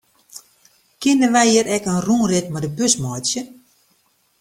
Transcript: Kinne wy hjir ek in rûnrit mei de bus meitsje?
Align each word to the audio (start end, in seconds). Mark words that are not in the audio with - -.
Kinne 1.01 1.27
wy 1.33 1.43
hjir 1.49 1.67
ek 1.75 1.83
in 1.93 2.03
rûnrit 2.05 2.47
mei 2.51 2.63
de 2.63 2.69
bus 2.77 2.93
meitsje? 3.01 3.41